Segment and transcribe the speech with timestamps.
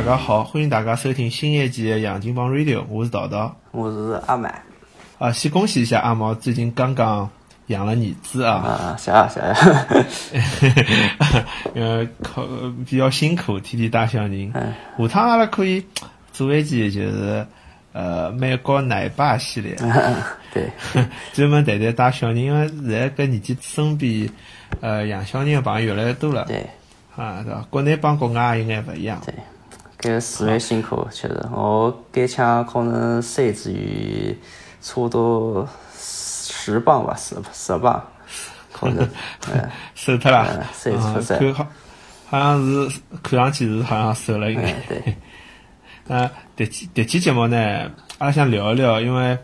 [0.00, 3.54] 大家好，欢迎大家收听新一季的《杨金帮 Radio》，我是桃桃。
[3.70, 4.62] 我是阿满
[5.18, 7.28] 啊，先恭喜一下阿毛，最近刚刚
[7.66, 11.44] 养了儿子啊，啊，谢谢谢谢。
[11.78, 12.46] 呃，考
[12.88, 14.50] 比较辛苦，天天带小人。
[14.54, 15.84] 嗯下趟阿拉可以
[16.32, 17.46] 做一期就是
[17.92, 19.76] 呃美国奶爸系列，
[20.54, 20.70] 对，
[21.34, 24.30] 专门谈谈带小人，因为现在搿年纪身边
[24.80, 26.46] 呃养小人的朋友越来越多了。
[26.46, 26.66] 对
[27.16, 27.66] 啊，对伐？
[27.68, 29.20] 国内帮国外有眼勿一样。
[29.26, 29.34] 对，
[30.00, 34.34] 搿个事蛮辛苦，确实，我间枪可能三至于
[34.80, 38.02] 差不多十磅吧，十十磅，
[38.72, 39.06] 可能，
[39.52, 40.46] 嗯， 瘦脱了。
[40.86, 41.66] 嗯，看好，
[42.30, 44.82] 好像是看上去是好像瘦了一嗯眼。
[44.88, 45.16] 对，
[46.08, 49.38] 那这期这期节目呢，阿拉想聊一聊，因为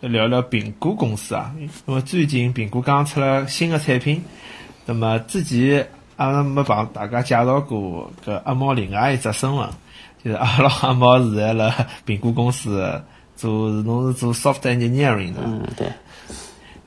[0.00, 1.54] 聊一聊苹果公司啊，
[1.86, 4.22] 因为最近苹果刚出了新的产品，
[4.84, 5.88] 那么之前
[6.20, 9.66] 阿拉没帮大家介绍过搿阿猫另外一只身份，
[10.22, 11.74] 就是阿拉阿猫现在辣
[12.06, 13.02] 苹果公司
[13.34, 15.88] 做，侬是做 soft engineering 的，嗯对，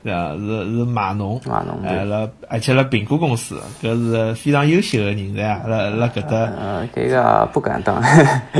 [0.04, 0.30] 对啊？
[0.36, 6.36] 是是码农，码农哎，对辣而且辣苹果公司，搿是非常优秀的人才啊，辣辣搿搭。
[6.56, 8.00] 呃，搿个不敢当，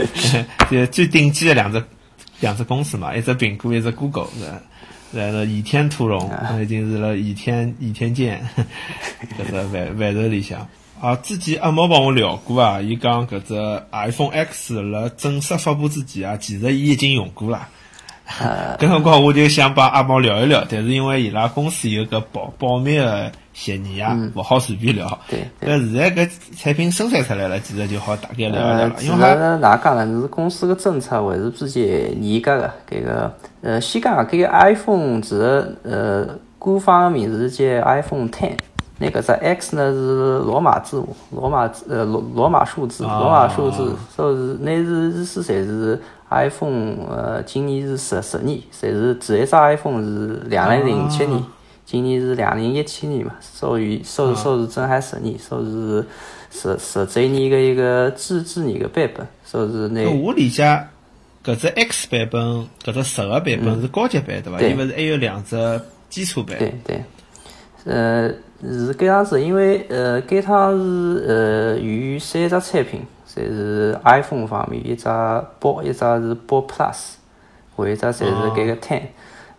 [0.68, 1.80] 就最顶级的两只
[2.40, 4.50] 两只公司嘛，一只苹果，一只 Google，是
[5.14, 6.28] 在那倚天屠龙，
[6.60, 8.44] 已经是了倚天倚天剑
[9.38, 10.66] 搿只范范畴里向。
[11.00, 13.54] 啊，之前阿毛帮我聊过啊，伊讲搿只
[13.92, 17.68] iPhone X 了正式发布之前啊，其实伊已经用过了。
[18.26, 25.18] 搿辰光我就想帮阿毛聊一聊，但是因为伊拉公司有个保保密的协议啊，勿好随便聊。
[25.28, 30.20] 对但现在搿产品生产出来了，其实就好大概聊一聊呃，了，因为还哪讲呢？
[30.22, 32.70] 是公司个政策还是比较严格个。
[32.90, 36.26] 搿个呃，先讲搿个 iPhone 其实呃，
[36.58, 38.52] 官方个名字叫 iPhone Ten。
[38.96, 46.00] 那个只 X 呢是罗马字母，罗马字呃罗罗马数字，啊罗马数字，所以是那是意思侪是
[46.34, 51.42] iPhone 呃，今年是十十年，侪是第一只 iPhone 是两零零七年，
[51.86, 56.06] 今年是两零一七年嘛，所以所以所以是正好十年，所以是
[56.50, 60.62] 十十周年个一个纪纪念个版本，所以是那我理解，
[61.44, 62.42] 搿只 X 版本，
[62.84, 64.58] 搿只十个版本是高级版对伐？
[64.58, 64.70] 对。
[64.70, 66.56] 伊勿是还有两只基础版。
[66.58, 67.04] 对对，
[67.84, 68.28] 呃，
[68.62, 73.02] 是搿样子，因为呃，搿趟是呃有三只产品，
[73.34, 75.08] 侪是 iPhone 方面，一只
[75.60, 77.14] Bo，一只是 Bo Plus，
[77.76, 79.02] 还有一只侪是搿个 Ten。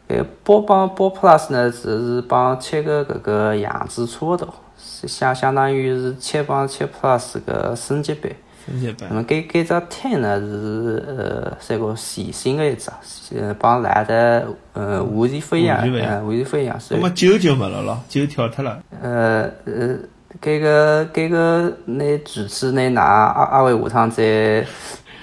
[0.07, 8.31] 搿 Bo 帮 Bo Plus 呢，只是帮七个搿个样子差勿多，相相当于是七帮七 Plus 搿升级版。
[8.67, 9.09] 升级版。
[9.09, 12.91] 那么搿搿只 Ten 呢是呃三个全新的一只，
[13.39, 16.79] 呃帮来的呃完全不一样，完全不一样呃完全不一样。
[16.79, 18.79] 所么九就没了咯，九跳脱了。
[19.01, 19.97] 呃呃，
[20.41, 24.65] 搿个搿个拿主持拿㑚阿阿伟下趟再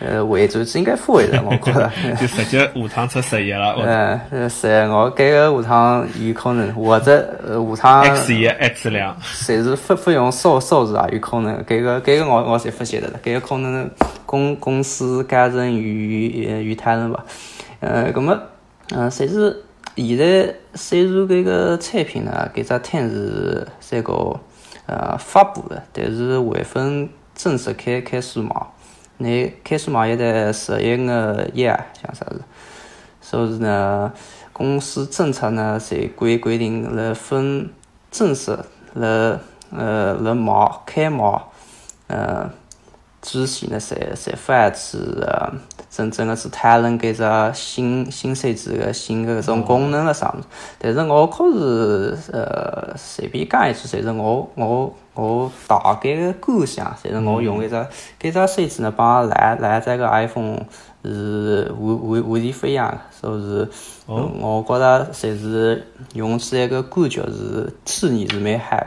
[0.01, 1.91] 呃回转应该不会的， 我觉着。
[2.21, 3.75] 就直接下趟出十一了。
[3.79, 13.89] 嗯呃，呃是我搿个下趟有可能，或者呃下趟 X 一、X 两，侪是不不用数数字也有可能，搿个搿个我我侪不晓得了，搿个可能
[14.27, 17.25] 公公司阶层有呃有讨论吧。
[17.81, 18.33] 呃，葛么，
[18.91, 19.63] 呃，但是
[19.97, 24.41] 现在虽然搿个产品呢，搿只 Ten 是三个
[24.93, 28.67] 呃发布的，但是未分正式开开数码，
[29.17, 32.43] 那开数码一旦十一个亿啊，像啥子。
[33.23, 34.13] 所以呢，
[34.53, 37.71] 公司政策呢，是规规定了分
[38.11, 38.59] 正式
[38.93, 41.51] 了呃了毛开毛，
[42.09, 42.51] 呃
[43.23, 45.53] 之前呢，侪侪发下去呃
[45.89, 47.23] 真正的是讨论搿只
[47.55, 50.47] 新新手机个新个搿种功能了啥物事。
[50.81, 57.77] 但是我可是呃随便讲一句，侪是我我我大概个感想，侪是我用搿只
[58.21, 60.67] 搿只手机呢，帮来来这个 iPhone
[61.05, 63.69] 是完完完全不一样的，所以是，
[64.07, 68.87] 呃我觉着侪是用起来个感觉是体验是蛮嗨个。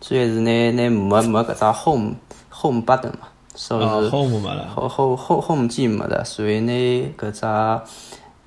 [0.00, 2.14] 主要是拿拿没没搿只 home
[2.50, 4.68] home button 嘛，所以哦是，Home 没了。
[4.74, 7.40] home home home home 键没的，所以呢搿只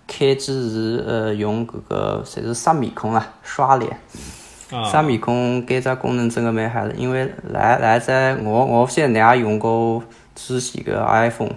[0.08, 3.92] 开机是呃用搿个侪是刷面孔啊，刷脸。
[4.72, 10.02] 啊刷面孔搿只功能真个蛮好的，因为来来在我我勿晓得㑚也用过
[10.34, 11.54] 之前个 iPhone，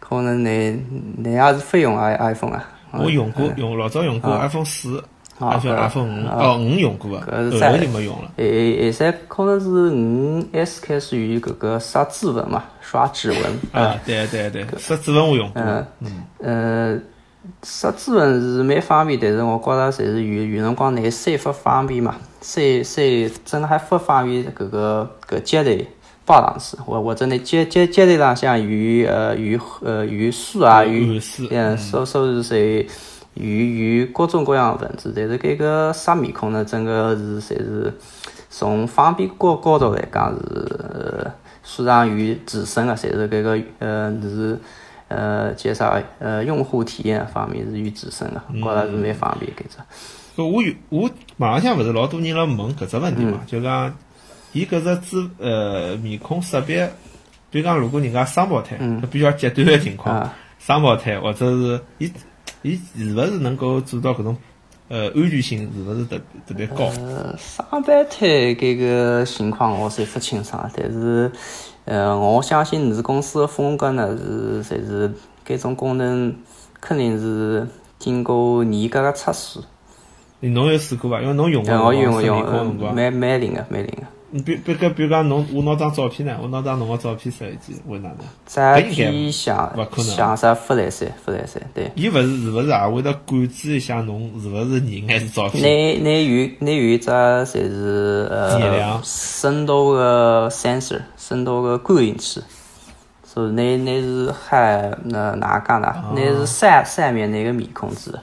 [0.00, 0.78] 可能㑚
[1.22, 2.68] 㑚也是非用 i iPhone 啊。
[2.90, 5.02] 我用过，用老早用过 iPhone 四
[5.38, 8.30] 啊搿 iPhone 五，啊哦，五用过个，后搿是在来就没用了。
[8.36, 13.40] 诶现在可能是五 S 开始有搿个刷指纹嘛，刷指纹。
[13.72, 15.62] 啊，对对对，刷指纹我用过。
[16.00, 16.98] 嗯呃，
[17.62, 23.04] 刷指纹是蛮方便，但是我觉着侪是有有辰光拿删勿方便嘛，删删
[23.44, 25.84] 真还不方便搿个搿接头，
[26.24, 32.86] 报上去，或或者呢接接接头浪向有呃有呃有数啊与暗示嗯收收入税
[33.34, 37.92] 与与各种各样的文字，但是搿个杀面孔呢，整个是侪是
[38.48, 40.40] 从方便角角度来讲是
[40.78, 41.32] 呃
[41.62, 44.58] 市场与自身个，侪是搿个呃是
[45.08, 49.78] 呃介绍呃用户体验方面是与自身个，觉着是蛮方便搿只。
[50.36, 53.40] 搿我有我网浪向勿是老多人辣问搿只问题嘛？
[53.46, 53.92] 就讲
[54.52, 56.88] 伊搿只指呃面孔识别，
[57.50, 62.12] 比如讲如果人家双胞胎，搿比较极端个情况，双胞胎或者是伊
[62.62, 64.36] 伊是勿是能够做到搿种
[64.88, 66.84] 呃安全性是勿是特特别高？
[66.98, 71.30] 呃，双胞胎搿个情况我是勿清爽，但是
[71.84, 75.12] 呃，我相信你公司的风格呢是侪是
[75.46, 76.34] 搿种功能
[76.80, 77.66] 肯定是
[77.98, 79.60] 经过严格个测试。
[80.40, 81.22] 侬有试过伐？
[81.22, 84.02] 因为侬用过，我用过用面孔辰光，蛮蛮灵个，蛮灵个。
[84.36, 88.18] 你比比搿比如讲侬我拿张照片呢，我拿张侬个照片设计，会哪能？
[88.44, 91.88] 再搿应该偏向勿可能像啥弗莱山，弗莱山对。
[91.94, 95.62] 伊勿是是勿是也会得感知一下侬是勿是人还是照片？
[95.62, 102.42] 那那有那有一只侪是呃热量深度个 sensor，深度个感应器。
[103.22, 105.94] 所以那那是还那哪讲呢？
[106.12, 108.20] 那是三三面那个面控制的。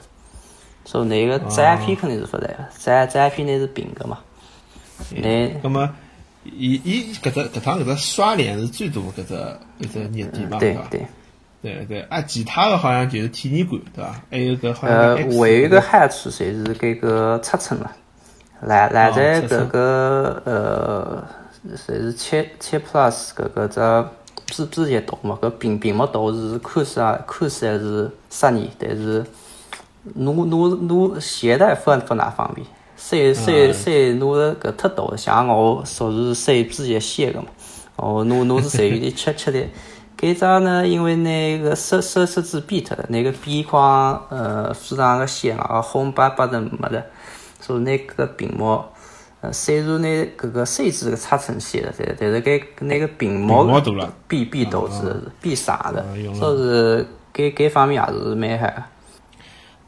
[0.84, 4.18] 所以那个展片肯定是勿来个，展展片那是平个嘛。
[5.16, 5.90] 那那么，
[6.44, 9.34] 伊伊搿只搿趟搿只刷脸是最多搿只
[9.80, 10.58] 搿只热点嘛，伐？
[10.58, 11.06] 对对。
[11.62, 14.20] 对对，啊，其他的好像就是体验馆，对伐？
[14.28, 17.92] 还有个好像呃还有一个害处侪是搿个尺寸了，
[18.62, 21.24] 来来在搿个呃，
[21.76, 23.80] 侪是七七 plus 搿个只
[24.52, 29.24] 字字节大嘛，搿屏屏幕大是看起来看起来是适宜，但是
[30.14, 32.66] 拿拿拿携带勿勿哪方便。
[32.96, 37.48] 塞塞塞拿的搿太大，像我属于塞字节细个嘛，
[37.96, 39.60] 哦，侬侬是侪有点吃吃的。
[40.18, 47.04] 搿只呢，因为那个设设设置变脱了，那个边框呃非常个显啊，红白白的没的，
[47.60, 48.80] 所以那个屏幕
[49.40, 53.64] 呃虽然那搿个设置个尺寸细了，但但是搿那个屏幕
[54.28, 58.72] 变变大是变傻的啊用，了所以是搿搿方面也是蛮好个。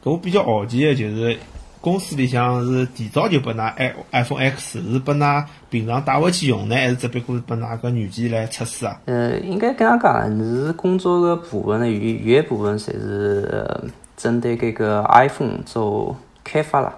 [0.03, 1.37] 搿我比较好奇的就是
[1.85, 8.99] 公司里向是提早就拨㑚 i iPhone X 是拨㑚平常带回去用呢，还是只不过是拨㑚搿软件来测试啊？
[9.05, 13.83] 呃，应该搿样讲，你是工作个部分呢，有有一部分侪是呃
[14.17, 16.91] 针对搿个 iPhone 做开发啦，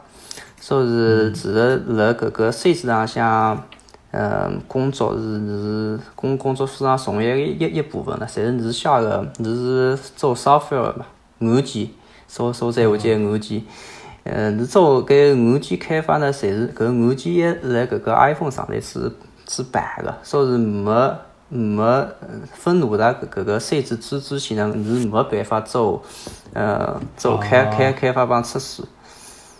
[0.62, 3.62] 所以是其实辣搿个设置上向，
[4.12, 11.06] 呃，工作是是工工作非常重要的一一部分了，侪是你晓得，你是做 software 嘛，
[11.40, 11.90] 软件，
[12.26, 13.62] 所所在话叫软件。
[14.32, 19.12] 呃，你做搿软件开发呢，侪是搿软件一辣搿个 iPhone 上头是
[19.48, 21.16] 是办个，所以是没
[21.50, 22.10] 没呃
[22.54, 26.04] 分录的搿个设置之之前呢，你是没办法做
[26.54, 28.84] 呃做开开开发帮测试。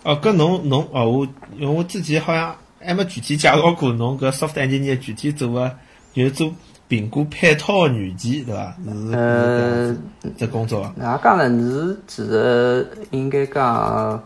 [0.04, 1.26] 哦，搿侬侬哦，我
[1.56, 5.70] 因为我之前好像还没具体介绍过侬搿 soft engineer 具体做个
[6.12, 6.52] 就是做
[6.88, 8.76] 苹果配套个软件，对伐？
[8.84, 10.00] 是呃是
[10.38, 10.92] 这工作啊。
[10.96, 11.48] 哪讲呢？
[11.48, 14.22] 你其实应该讲，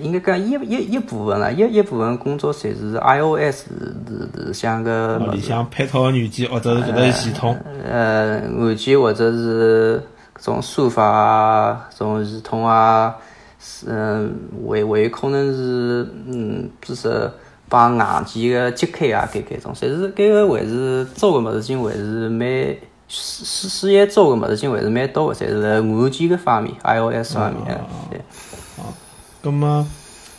[0.00, 10.02] 应该讲一一一部分啦，一一部分工作侪是 iOS 是是是像个哦里向配套个软件或者是搿个系统，呃，软件或者是
[10.38, 13.14] 搿种算法啊，搿种系统啊，
[13.60, 14.34] 是嗯，
[14.66, 17.30] 还还有可能是嗯，就是
[17.68, 22.48] 帮硬件个接开啊，搿搿种，侪是搿个还是做个物事情还是蛮
[23.08, 28.20] 事事事业做个物事情还是蛮多个，侪是辣软件搿方面，iOS 方面，对。
[29.42, 29.86] 葛么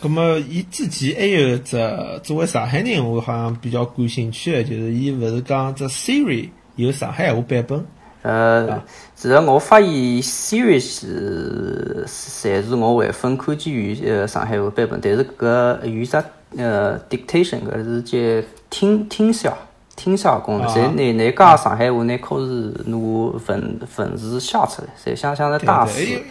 [0.00, 1.76] 葛么伊之前还有一只
[2.22, 7.84] 作为上海人，我好像比较感兴趣的，就是伊勿是讲只 Siri 有上海话版本，
[8.22, 8.82] 呃，
[9.14, 9.88] 其实我发现
[10.22, 16.16] Siri 是侪是我会分看见于呃上海话版本，但是搿个有只
[16.56, 19.52] 呃 dictation 搿是叫听听写
[19.96, 20.74] 听写功能，啊。
[20.74, 26.22] 侪拿拿讲上海话拿口是拿文文字写出来，侪像像是大对字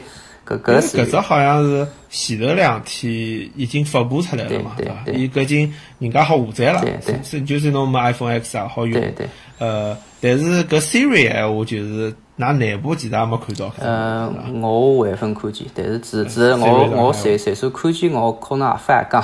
[0.58, 3.12] 对，搿搿搿只好像是前头两天
[3.56, 4.94] 已经发布出来了嘛，对伐？
[5.12, 9.00] 伊搿已经人家好下载了对，对是就算侬买 iPhone X 也好用。
[9.00, 9.28] 对对。
[9.60, 13.74] 呃，但是搿 Siri 闲话就是㑚内部其实也没看到。
[13.78, 19.24] 呃，我万分看见，但是只只我我海随随手看见我可能也反讲，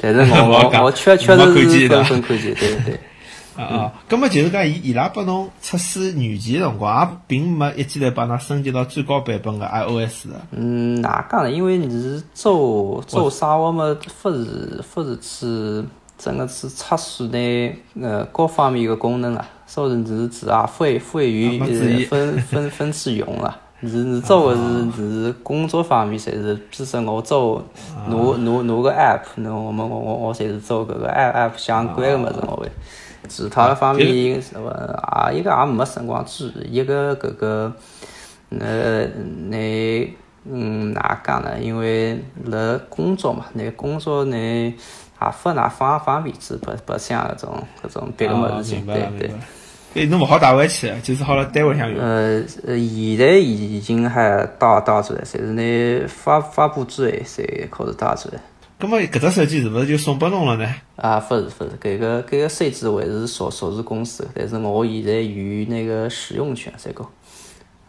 [0.00, 3.00] 但是我我我确确没实是看见的分分看见，对对对。
[3.58, 10.34] 啊啊，葛么就是讲，伊伊拉拨侬测试软件的辰光，也并没一记头帮㑚升级到最高版本个 iOS 的。
[10.52, 11.50] 嗯，哪讲呢？
[11.50, 23.56] 因为你是做做啥，我们不是不是去整个去测试呢呃各方面的功能啊，所以是是啊会会于呃分分分次用了。
[23.80, 24.58] 是是做的
[24.96, 27.64] 是是工作方面，侪是，比如说我做
[28.08, 32.68] 弄弄弄个 app，那我们我我我侪是做搿个 app app 相关个物事，我会。
[33.28, 37.72] 其他方面什么啊，一个也没辰光注意，一个搿个
[38.50, 39.04] 呃
[39.48, 40.16] 那
[40.50, 41.60] 嗯哪讲呢？
[41.60, 49.30] 因为辣工作嘛，那工作呢也勿哪方方便去不不像搿种搿种别个物事情，对对。
[49.94, 51.98] 哎，侬勿好带回去，就是好了单位向用。
[51.98, 58.40] 呃呃，现在已经还带带出来，侪是拿发发布之后才开始带出来。
[58.78, 60.72] 葛末搿只手机是勿是就送拨侬了呢？
[60.94, 67.04] 啊，勿是勿是，搿个搿个手机还是属属于公司，但是我现在有那个使用权才够。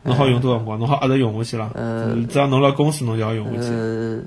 [0.01, 0.79] 侬好用多少辰光？
[0.79, 1.69] 侬好一直用下去了？
[1.75, 3.67] 呃，只要侬辣公司，侬就要用下去。
[3.67, 4.19] 呃，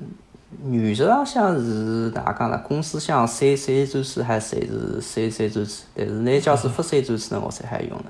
[0.71, 2.57] 原则上像是哪讲呢？
[2.59, 8.04] 公司想删删转次还侪是删删转次，但是那假使勿删转次呢，我才还用呢。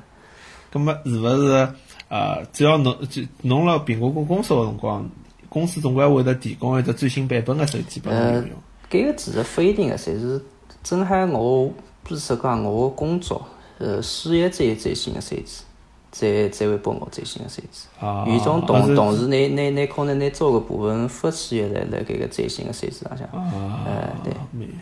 [0.70, 1.68] 葛末是勿是
[2.08, 5.08] 呃，只要侬就侬辣苹果公公司个辰光？
[5.52, 8.50] 公司总归会得提供一只最新版本的手机拨侬用用。
[8.90, 10.42] 搿个其实勿一定个，侪是
[10.82, 11.68] 正好我，
[12.02, 15.62] 比如说讲我工作，呃，事业最最新的手机，
[16.10, 17.86] 才才会拨我最新的手机。
[18.00, 18.24] 啊。
[18.26, 23.26] 有种同同时，拿拿拿可能拿做个部分复制下来辣搿个最新的手机上向。
[23.28, 23.84] 啊。
[23.84, 24.32] 呃，对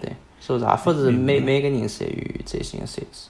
[0.00, 3.29] 对，所以也勿是每每个人侪有最新的手机。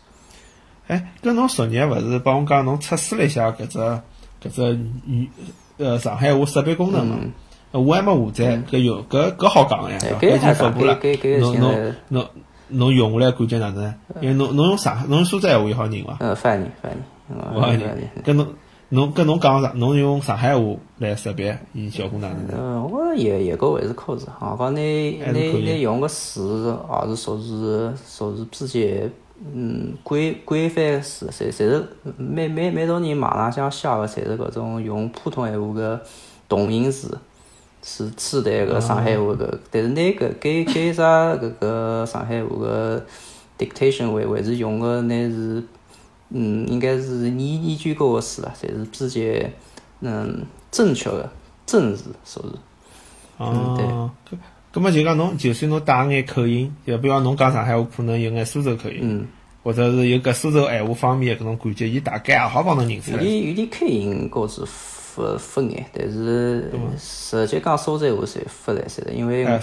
[0.89, 5.27] 哎，搿侬昨日勿是帮我讲侬测试了一下搿只搿只语。
[5.81, 7.17] 呃，上海话识别功能嘛，
[7.73, 10.99] 我还没下载，搿有搿搿好讲呀，搿已经发布了。
[11.41, 12.27] 侬侬侬
[12.69, 13.95] 侬用下来感觉哪能？
[14.21, 16.17] 因为侬侬用上侬用苏州话也好认伐？
[16.21, 16.97] 嗯，翻译翻译，
[17.55, 17.81] 我好认。
[18.25, 18.49] 搿侬
[18.91, 20.63] 侬搿侬讲上，侬用上海话
[20.99, 22.49] 来识别，伊效果哪能？
[22.53, 29.09] 嗯，我也也个还是可以，啊，讲你你你用个词还是说是说是比较
[29.43, 31.87] 嗯规规范个词，侪侪是
[32.19, 36.01] 每每每种人网浪向写个，侪是搿种用普通闲话个
[36.49, 37.19] 同音字，
[37.83, 39.59] 是取代个上海话搿。
[39.71, 43.03] 但是拿搿改改啥搿个上海话个
[43.59, 45.63] dictation 还还是用个乃是
[46.29, 49.49] 嗯，应该是研研究过个词啦，侪是比较
[50.01, 51.29] 嗯正确个
[51.67, 52.53] 正字，属于。
[53.39, 54.39] 嗯，对。
[54.73, 59.27] 葛么就讲侬，就算侬带眼口音，就比方侬讲上海话，可能有眼苏州口音，
[59.65, 63.17] 或者是有搿苏州闲话方面搿种感觉，伊大概也好帮侬认出来。
[63.17, 64.67] 有点有点口音高是勿
[65.57, 69.59] 勿眼，但是实际讲苏州话是勿来塞的，因为我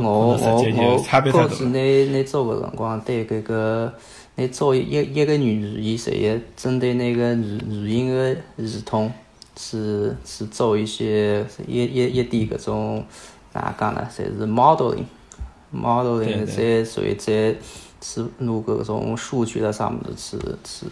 [0.00, 3.92] 我我高子拿拿做个辰光，对搿个
[4.36, 9.12] 拿做一一个语言，实也针对那个语语音个系统，
[9.56, 13.04] 是是做一些一一一点搿种。
[13.52, 14.08] 哪讲呢？
[14.10, 17.54] 侪是 modeling，modeling 在属于在
[18.00, 20.86] 去弄搿种数据辣上面头去去，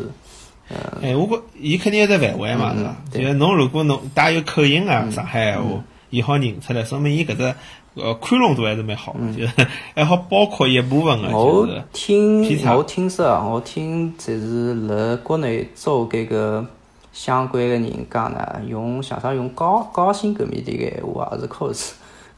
[0.69, 0.77] 呃。
[1.03, 2.97] 哎，我觉伊肯定有只范围嘛，是伐？
[3.13, 7.55] 就侬如果侬带有口音啊，上海闲话，伊好认出来，说明伊搿只
[7.95, 9.45] 呃宽容度还是蛮好，就
[9.97, 16.65] 还好包括一部分个我听我听说，我听就是辣国内做搿个
[17.13, 21.75] 相关个人讲呢，用想想用高高薪搿面的闲话也是可以。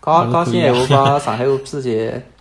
[0.03, 1.81] 高高新闲话帮上海话比较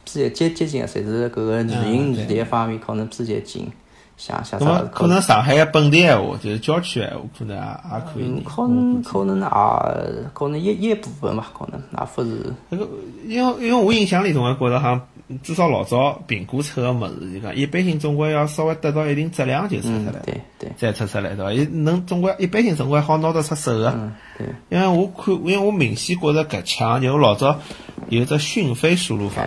[0.03, 3.71] 比较接接近个，侪是搿个语音语调方面可能比较近，
[4.17, 4.81] 像像啥？
[4.91, 8.43] 可能上海本地闲话就是郊区闲话，可能也也可以。
[8.43, 12.51] 可能可能也可能一一部分吧，可能也不是。
[12.69, 12.87] 那个，
[13.27, 14.99] 因为因为我印象里总还觉得像。
[15.43, 21.53] 至少老早苹果出个物事，就讲一般性总归要稍微得到一定质量就出出来，对对，再出出来对伐？
[21.53, 24.47] 伊能总归一般性总归好拿得出手个，对。
[24.69, 27.59] 因为我看，因为我明显觉着搿枪，就我老早
[28.09, 29.43] 有只讯飞输入法，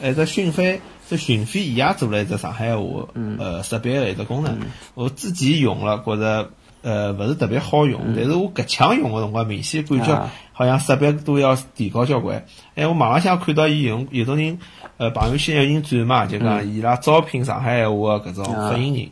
[0.00, 4.58] 哎，只讯飞，这讯飞伊也做了一只上海话，呃，识别个一只功能。
[4.94, 6.50] 我自己用了，觉着
[6.82, 12.44] 呃勿是特别好用，但是我搿枪用个辰光，明显感觉好像识别度要提高交关。
[12.74, 14.58] 哎，我网浪向看到伊用，有种人。
[14.96, 19.08] 呃，朋友圈有人转嘛，就讲伊拉招聘上海闲话个搿种发言人，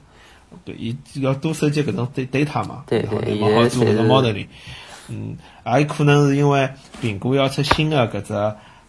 [0.64, 4.49] 对，伊要多收集搿种 data 嘛，对对，蛮好做搿种 modeling。
[5.08, 6.68] 嗯，也有可能是因为
[7.00, 8.35] 苹果要出新的搿只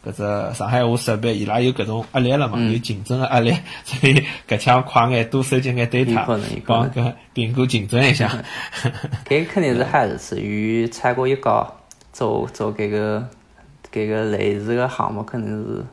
[0.06, 3.52] 搿只上海话设备，伊拉有搿种压力了嘛，有竞争的压力，
[3.84, 6.26] 所以搿腔快眼多收集眼 data，
[6.66, 8.44] 帮搿苹果竞争一下。
[9.28, 11.68] 搿肯定是还是属于采购一高，
[12.14, 13.28] 做做搿个
[13.92, 15.86] 搿个类似个项目，肯定是。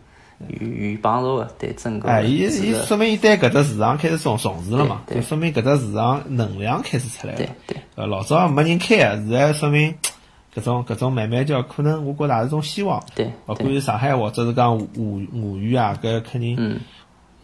[0.60, 2.08] 有有帮助个，对整个。
[2.08, 5.00] 哎，伊伊说明伊对搿只市场开始重重视了嘛？
[5.08, 7.38] 就说明搿只市场能量开始出来了。
[7.38, 7.76] 对对。
[7.94, 9.94] 呃，老早没人开个，现在说明
[10.54, 13.02] 搿种搿种慢慢叫可能，我觉着也是种希望。
[13.14, 13.32] 对。
[13.46, 16.56] 勿管是上海或者是讲华华语啊，搿肯定。
[16.58, 16.80] 嗯。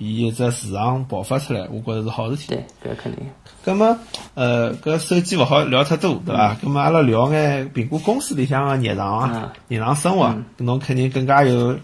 [0.02, 2.47] 伊一只市场爆发出来，我觉着是好事体。
[2.83, 3.26] 对，搿肯定。
[3.62, 3.99] 葛么，
[4.33, 6.57] 呃，搿手机勿好聊太多，对伐？
[6.62, 11.79] 葛么，阿拉聊眼苹果公司里向个日常啊，日常生活，侬肯定更加有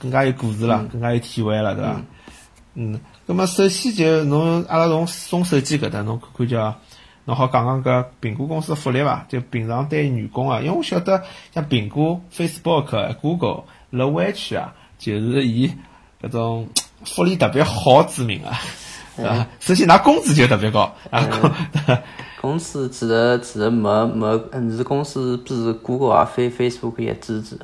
[0.00, 2.02] 更加有故事了，更加有体会了，对伐？
[2.74, 6.74] 嗯，葛么首先就侬阿拉从从手机搿搭，侬看看叫，
[7.28, 9.26] 侬好讲讲搿苹果公司福利伐？
[9.28, 15.70] 就平常对员工啊，因为我晓得像苹果、Facebook、Google、乐湾区啊，就是以
[16.22, 16.68] 搿种
[17.04, 18.58] 福利特别好知名啊。
[19.22, 21.50] 啊，首先，拿工资就特别高啊，工
[22.40, 27.58] 公司其实其实没没，嗯，是公司比 Google 啊、非 Facebook 也支持，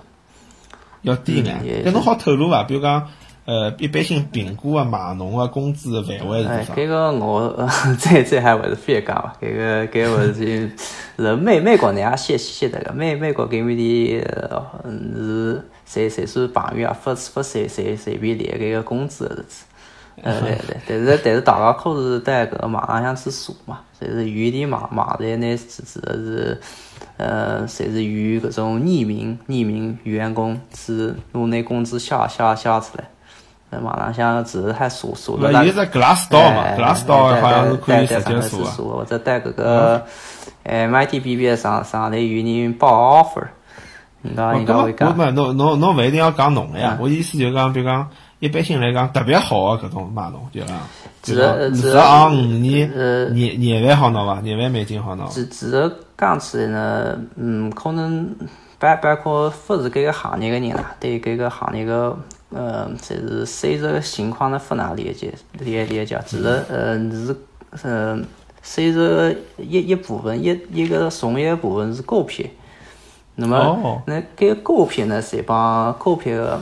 [1.01, 1.83] 要低眼。
[1.87, 2.65] 搿侬好透露伐？
[2.65, 3.09] 比如讲，
[3.47, 6.75] 呃，一般性评估啊、码农啊，工资范围 是多少？
[6.75, 7.69] 搿个我
[8.01, 9.37] 这这还勿是非讲伐？
[9.41, 10.71] 搿个搿个是
[11.19, 13.77] 是美美国人也写写得个，美美国搿面
[14.25, 19.65] 的嗯是随随算朋友啊，发发随随随便列搿个工资个日子。
[20.23, 26.61] 呃，对对，但是但是大家可是在搿个网浪向去查嘛，侪是有点网网站呢，指指的是，
[27.17, 33.05] 呃，侪是与搿种匿名匿名员工是拿拿工资写写写出来，
[33.83, 35.51] 网浪向只是还查查的。
[35.51, 40.07] 那有只 Glassdoor 嘛，Glassdoor 好像是可以直接查或者在搿个
[40.65, 43.45] MITBB 上上头有人报 offer，
[44.23, 45.15] 人家人家会讲。
[45.17, 48.09] 我侬侬侬勿一定要讲侬个呀，我意思就讲，比如讲。
[48.41, 50.77] 一般性来讲，特别好个搿种码农，就讲，
[51.23, 52.91] 就是二十行五年，
[53.33, 54.41] 年年万好拿伐？
[54.43, 55.25] 年万美金好拿。
[55.29, 58.37] 其其实讲起来呢，嗯，可能
[58.79, 62.15] 包包括勿是搿个行业个人啦，对搿个行业个，
[62.55, 66.23] 呃，就是随着情况的不难理解，理理解。
[66.25, 67.37] 其实，呃，是，
[67.83, 68.19] 呃，
[68.63, 72.51] 随着一一部分一一个从业部分是高配，
[73.35, 76.61] 那么，那搿个高配呢，是帮高配个。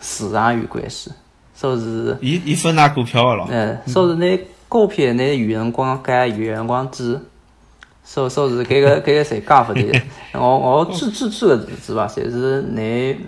[0.00, 1.10] 市场有关系，
[1.56, 3.48] 说是，伊伊分哪股票个咯？
[3.50, 7.18] 嗯，所以那股票那有辰光加有辰光低，
[8.08, 10.02] 说说是搿个搿个谁讲勿的？
[10.32, 12.82] 我我举举举个例子伐，就是拿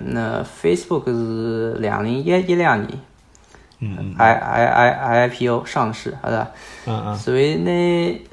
[0.06, 2.98] 那 Facebook 是两零一一两年，
[3.80, 4.90] 嗯，I I I
[5.24, 6.50] I P O 上市，是吧？
[6.86, 7.14] 嗯嗯。
[7.14, 7.70] 所以那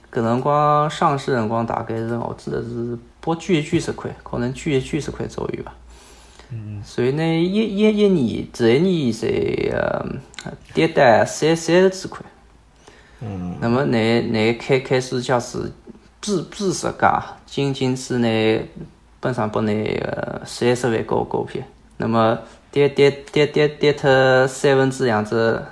[0.10, 5.76] 搿辰光上市辰光大概是我记得是不贵几十块，可能贵几十块左右吧。
[6.50, 9.28] 嗯，所以呢，一一一年，这一年才
[9.76, 10.06] 呃
[10.74, 12.22] 跌到三三十几块。
[13.20, 13.58] 嗯。
[13.60, 15.74] 那么，你你开开始就是
[16.28, 18.62] 比比实价，仅仅是呢，
[19.22, 21.62] 本上把那个三十万高股票，
[21.98, 22.38] 那么
[22.70, 25.64] 跌跌跌跌跌脱三分之样子，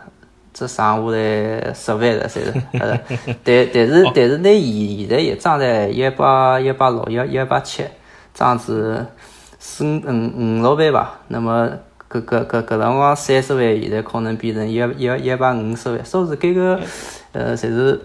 [0.54, 2.54] 只剩下来十万了，算是。
[2.80, 2.98] 呃，
[3.44, 7.84] 但但是但是，那现现在也涨在一百一百六一一百七
[8.34, 9.06] 这样子。
[9.58, 11.68] 四五五六万吧，那么
[12.08, 16.80] 搿搿搿搿辰光三十万，现在可能变成一一一百五十万，说是搿个
[17.32, 18.00] 呃，侪是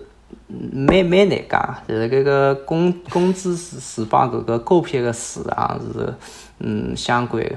[0.49, 6.12] 蛮蛮难讲，就是搿个工工资是是帮搿个股票个市场是
[6.59, 7.51] 嗯相关个。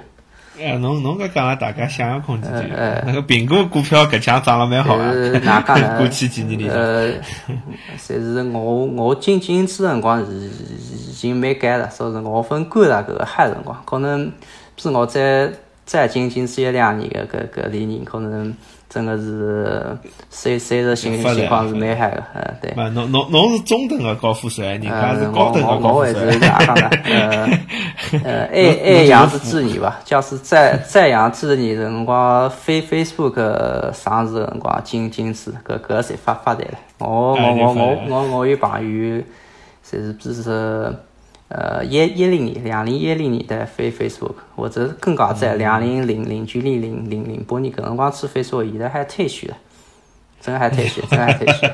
[0.59, 2.75] 哎，侬侬搿讲了，大家想象空间就有。
[3.05, 5.11] 那个苹果股票搿枪涨了蛮好啊，
[5.97, 6.69] 过去几年里。
[6.69, 7.11] 呃，
[7.97, 14.31] 侪是我我进进去辰光是已经蛮赶了，说是我分观察搿个海辰光，可能
[14.75, 15.51] 比我再
[15.85, 18.55] 再进进去一两年个搿搿里人可能。
[18.93, 19.97] 真的是，
[20.29, 22.71] 随随着情情况是蛮嗨个，嗯，对。
[22.75, 26.13] 嘛，侬侬侬是中等个高富帅，人家是高等个高富帅。
[26.13, 27.59] 我我是这样的，呃
[28.23, 36.77] 呃，爱爱养是子女吧，假使再再养子女辰光，非 Facebook 上市辰光进进去，搿搿侪发发财了。
[36.99, 39.23] 我我我我我我有朋友，
[39.83, 40.93] 侪是比如说。
[41.55, 49.57] 呃，一一零年，两零一零年代飞 Facebook，或者更加早，两零零零九零零零零八年搿辰光去 Facebook，现在还退休了，
[50.41, 51.67] 真还退休， 真还退休。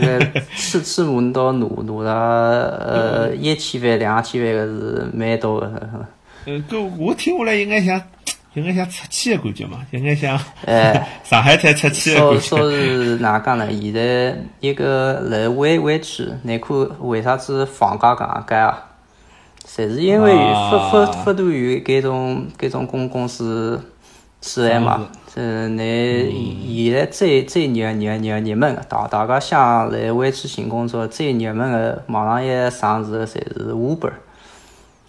[0.00, 6.06] 那个次次轮到拿拿了呃一千万、两千万个是蛮多的。
[6.46, 8.00] 嗯，搿我听下来应该像。
[8.54, 12.40] 有眼像出气的感觉嘛，有眼像，哎， 上海滩出气的感觉。
[12.40, 13.68] 说说是哪讲呢？
[13.70, 18.86] 现在一个来湾湾区，内看为啥子房价搿样高啊？
[19.66, 20.32] 侪是因为
[20.70, 23.80] 不不不断有搿种搿种公公司
[24.40, 25.08] 出来嘛。
[25.36, 34.12] 嗯，你现在最最热热热热门的，大大家想来湾区寻工作，最热门的网上一上市的侪是 Uber。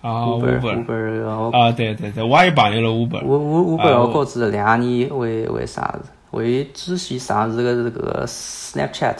[0.05, 3.25] 啊，Uber，Uber，啊，对对对，我也朋友了 Uber。
[3.25, 6.09] 我我 Uber 我告知两年为为啥子？
[6.31, 9.15] 为之前上市个是个 Snapchat，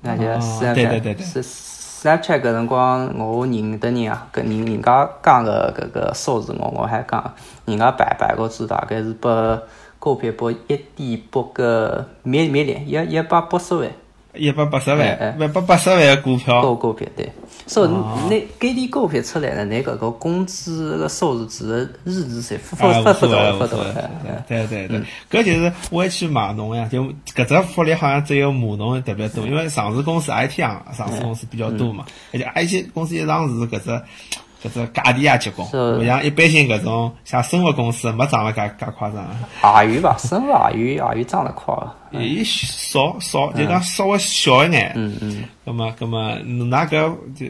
[0.00, 7.34] 那就 Snapchat，是 Snapchat 搿辰光我认得人啊，搿人人家讲个搿个数字我我还讲，
[7.66, 9.62] 人家办办个字大概是拨
[9.98, 10.56] 股票拨一
[10.96, 13.90] 点八个 mi million，一一百八十万
[14.34, 15.36] 一百八十哎万，哎。
[15.38, 17.30] 一百八十万股票，股股票，对。
[17.66, 17.90] 所以
[18.28, 34.02] 你搿点股票出来了，你搿个工资个收入只是日子侪发啊，发发到发到所谓哎哎，对对对，搿就是我去码农呀，就搿只福利好像只有码农特别多，因为上市公司 IT 行上市公司比较多嘛，而且 IT 公司一上市搿只
[34.62, 39.86] 搿只价钿也结棍，是勿像一般性搿种像生物公司没涨了介介夸张。
[39.86, 41.96] 也有吧，生物也有也有涨得快的。
[42.12, 44.92] 伊少少，就讲稍微小一眼。
[44.94, 45.44] 嗯嗯。
[45.64, 47.46] 咁么，咁么，㑚搿就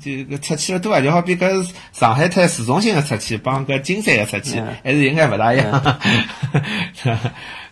[0.00, 5.70] 就搿出去了多啊，就好比搿上海滩市中心个出去，帮搿金山个出去，还是应该勿大一样。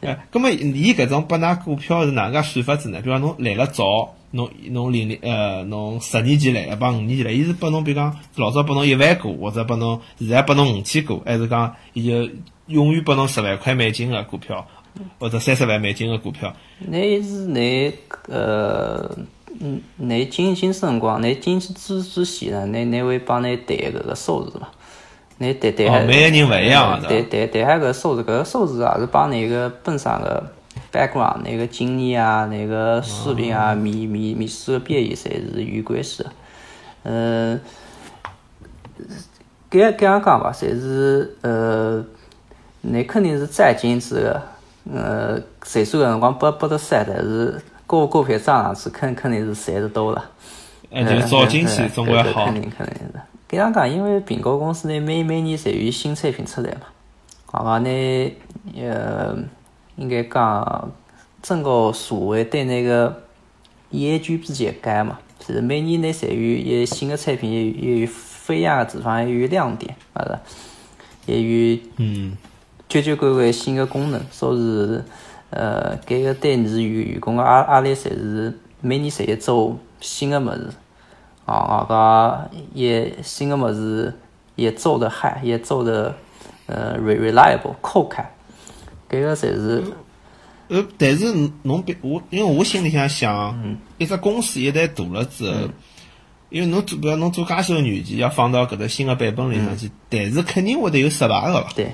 [0.00, 3.00] 呃，咁么，伊搿种拨㑚股票是哪能介算法子呢？
[3.00, 12.28] 比方侬来了早，侬侬零零呃，侬十年前来，帮五年前来，伊是拨侬，比如讲老早拨侬一万股，或者拨侬现在拨侬五千股，还是讲伊就
[12.66, 14.66] 永远拨侬十万块美金个股票？
[15.18, 17.90] 或者三十万美金个股票，你是你
[18.28, 19.10] 呃，
[19.58, 24.68] 嗯，你进进辰光，你进去之之前呢，你你会帮你谈搿个数字嘛？
[25.38, 27.22] 你谈谈下，哦，每个人勿一样谈的。
[27.22, 30.52] 谈谈下搿个数字，搿个数字也是帮你个本身个
[30.92, 36.32] background、那个经验啊、那个水平啊、面面面试个表现侪是有关系的。
[37.04, 37.60] 嗯，
[39.70, 42.04] 搿搿样讲吧，侪是呃，
[42.82, 44.42] 你肯定是再进之个。
[44.92, 50.30] 呃，岁数个辰光拨拨得少，但是股股票涨上去，肯肯定是赚得多了。
[50.90, 52.46] 呃，就早进去总归好。
[52.46, 53.12] 肯定肯定是。
[53.48, 56.80] 搿样讲，因为苹果公司呢，每每年侪有新产品出来嘛，
[57.46, 57.78] 好吧？
[57.78, 58.32] 呢，
[58.76, 59.36] 呃，
[59.96, 60.92] 应该讲
[61.42, 63.22] 整个社会对那个
[63.90, 72.36] 眼界比较高嘛，就是每年呢侪有一新的产品，也有飞扬的地方，也有亮点，啊是，也有嗯。
[72.88, 75.00] 交交关关新的功能，所以
[75.48, 80.68] 呃，搿个对你员员工个压压力，侪是每年侪要做新的物事，
[81.46, 82.38] 啊，搿
[82.74, 84.12] 也新的物事
[84.56, 86.14] 也做得嗨，也做得
[86.66, 88.22] 呃 reliable 可靠，
[89.12, 89.84] 搿个侪是。
[90.68, 95.56] 呃，但是侬别我，因为我心里向想，一只公司一旦大了之后，
[96.48, 101.72] 因为侬做，比如侬做介许多软件，要放到搿只新个版本里向去，但是肯定会得有失败个伐？
[101.76, 101.92] 对。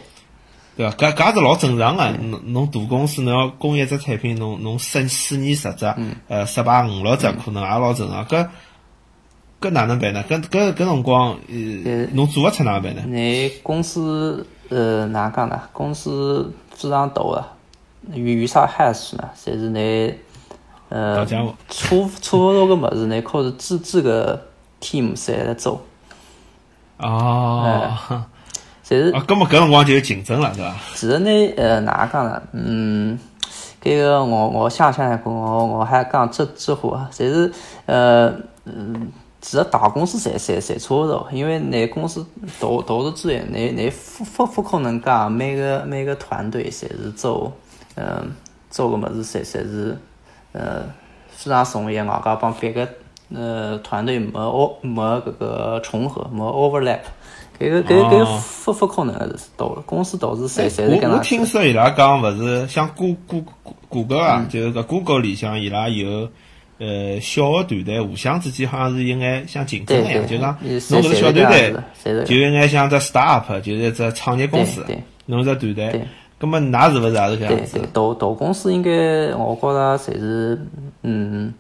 [0.77, 0.95] 对伐？
[0.95, 2.09] 搿搿是老正常个。
[2.23, 5.93] 侬侬大公司侬要供一只产品，侬侬四四年十只，
[6.29, 8.25] 呃，失败五六只，可能也老正常。
[8.27, 8.49] 搿
[9.61, 10.25] 搿哪能办呢？
[10.29, 13.03] 搿搿搿辰光，呃，侬做勿出哪能办呢？
[13.07, 15.61] 你公司呃哪能讲呢？
[15.73, 17.45] 公司非常大个，
[18.13, 19.29] 有有啥害处呢？
[19.37, 20.15] 侪是你
[20.89, 21.27] 呃
[21.69, 24.41] 出出勿着个物事，你靠着自自个
[24.81, 25.81] team 侪来做。
[26.99, 28.25] 哦。
[28.85, 30.75] 侪是啊，搿么搿辰光就有竞争了，是伐？
[30.95, 32.43] 其实呢，呃，哪能讲呢？
[32.53, 33.19] 嗯，
[33.83, 37.53] 搿个我我想想看，我我还讲这这话，侪是
[37.85, 38.33] 呃
[38.65, 42.27] 嗯，其实大公司侪侪侪差勿多，因为那公司
[42.61, 47.53] 大大了之后，你你不不不可能讲每个每个团队侪是做
[47.95, 48.33] 嗯
[48.71, 49.97] 做个物事，侪侪是
[50.53, 50.83] 呃
[51.31, 52.89] 非常统一，外加帮别个
[53.35, 57.01] 呃团队没没搿个重合，没 overlap。
[57.59, 61.11] 搿个搿搿不不可能个是大公司倒是侪侪是搿能。
[61.13, 63.45] 我我听说伊拉讲勿是像谷谷
[63.89, 66.29] 谷歌啊，就是搿谷歌里向伊拉有
[66.79, 74.85] 呃小个团队互相之间好像是有眼像竞争一样，就讲侬搿个小团队就有眼像只 startup，就是一只创业公司，
[75.27, 76.07] 侬只团队。
[76.39, 77.73] 葛末㑚是勿是也是搿样子？
[77.73, 78.91] 对对，大大公司应该
[79.35, 80.61] 我觉着侪是
[81.03, 81.53] 嗯。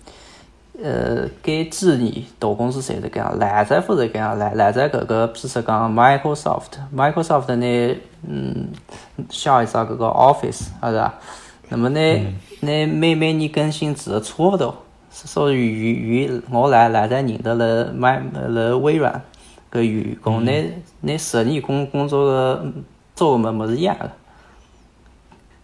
[0.81, 7.97] 呃，该几年大公司侪是搿样，现在勿是搿样，现现在搿个，比如说讲 Microsoft，Microsoft 呢，
[8.29, 8.69] 嗯，
[9.29, 11.15] 下一只搿个 Office，是伐？
[11.69, 11.99] 那么呢，
[12.61, 14.73] 呢每每年更新其实差勿多，
[15.27, 19.21] 所以与与我来来在认得了买了微软
[19.71, 20.53] 搿员工，呢
[21.01, 22.73] 呢十年工工作个
[23.15, 24.11] 做个物物是一样个。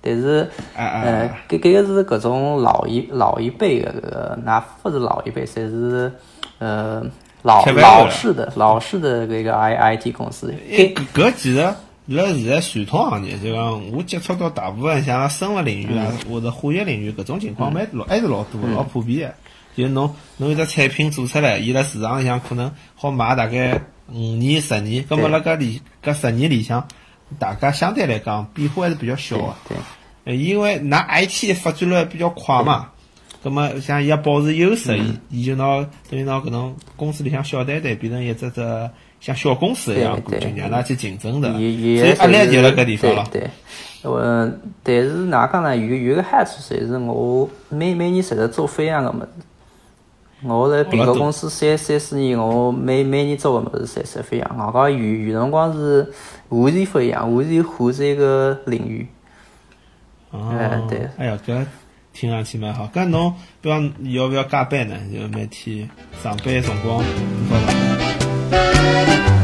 [0.07, 6.13] 但是，呃，搿搿个是搿种老一老一辈个搿个，那勿是老一辈，侪是
[6.59, 7.03] 呃
[7.43, 10.53] 老老式的老式的搿个 I I T 公司。
[10.69, 11.75] 搿搿其实
[12.07, 19.29] 辣现在传统行业，就讲我接触到大部分像生物领域啊或者化学领域搿种情况，蛮老还是老多老普遍。
[19.29, 19.35] 的。
[19.77, 23.81] 就侬侬一只产品做出来，伊辣市场里向可能好卖大概
[24.13, 26.87] 五年十年，葛末辣搿里搿十年里向。
[27.39, 29.55] 大家相对来讲变化还是比较小个，
[30.25, 32.91] 对，因为拿 IT 发展了比较快嘛，
[33.43, 38.91] 葛么像伊要保持优势，伊伊就拿等于拿搿种公司里向小袋袋变成一只只
[39.25, 43.27] 像小公司一样感觉，让㑚去竞争的，有所有以压力就辣搿地方了。
[43.33, 43.41] 对，
[44.03, 45.75] 对呃，但是哪讲呢？
[45.75, 49.29] 有有个害处，就是我每每年实在做非样个物事。
[50.43, 54.57] 我辣苹果公司三三四年，我每每年做个物事侪侪非样。
[54.59, 56.07] 外加有有辰光是
[56.51, 59.07] 完全不一样，完全换是一个领域。
[60.33, 61.65] 哦哎，对哎呀，搿
[62.13, 62.87] 听上去蛮好。
[62.95, 64.95] 搿侬比方要勿要加班呢？
[65.11, 65.89] 就每天
[66.23, 67.03] 上班辰光？
[68.55, 69.44] Thank you.